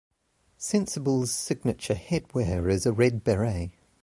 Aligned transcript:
Sensible's 0.57 1.29
signature 1.29 1.93
headwear 1.93 2.71
is 2.71 2.87
a 2.87 2.91
red 2.91 3.23
beret. 3.23 3.69